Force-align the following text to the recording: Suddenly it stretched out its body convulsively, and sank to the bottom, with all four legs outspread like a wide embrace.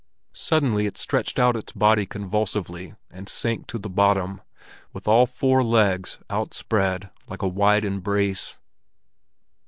Suddenly 0.33 0.87
it 0.87 0.97
stretched 0.97 1.37
out 1.37 1.55
its 1.55 1.73
body 1.73 2.07
convulsively, 2.07 2.95
and 3.11 3.29
sank 3.29 3.67
to 3.67 3.77
the 3.77 3.87
bottom, 3.87 4.41
with 4.93 5.07
all 5.07 5.27
four 5.27 5.63
legs 5.63 6.17
outspread 6.27 7.11
like 7.29 7.43
a 7.43 7.47
wide 7.47 7.85
embrace. 7.85 8.57